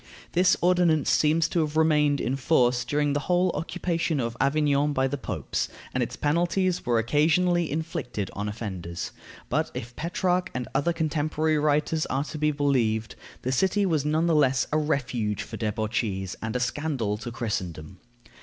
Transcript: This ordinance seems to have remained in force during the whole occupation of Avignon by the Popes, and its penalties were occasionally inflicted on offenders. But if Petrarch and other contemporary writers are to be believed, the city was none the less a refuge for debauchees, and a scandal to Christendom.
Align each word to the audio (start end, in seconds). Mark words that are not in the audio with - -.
This 0.31 0.57
ordinance 0.61 1.11
seems 1.11 1.47
to 1.49 1.59
have 1.59 1.77
remained 1.77 2.19
in 2.19 2.35
force 2.35 2.83
during 2.83 3.13
the 3.13 3.19
whole 3.29 3.51
occupation 3.53 4.19
of 4.19 4.35
Avignon 4.41 4.93
by 4.93 5.07
the 5.07 5.15
Popes, 5.15 5.69
and 5.93 6.01
its 6.01 6.15
penalties 6.15 6.87
were 6.87 6.97
occasionally 6.97 7.69
inflicted 7.69 8.31
on 8.33 8.49
offenders. 8.49 9.11
But 9.47 9.69
if 9.75 9.95
Petrarch 9.95 10.49
and 10.55 10.67
other 10.73 10.91
contemporary 10.91 11.59
writers 11.59 12.07
are 12.07 12.23
to 12.23 12.39
be 12.39 12.49
believed, 12.51 13.15
the 13.43 13.51
city 13.51 13.85
was 13.85 14.03
none 14.03 14.25
the 14.25 14.33
less 14.33 14.65
a 14.71 14.77
refuge 14.79 15.43
for 15.43 15.55
debauchees, 15.57 16.35
and 16.41 16.55
a 16.55 16.59
scandal 16.59 17.15
to 17.19 17.31
Christendom. 17.31 17.99